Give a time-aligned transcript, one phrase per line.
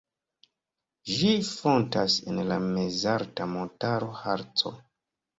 [1.17, 4.73] Ĝi fontas en la mezalta montaro Harco.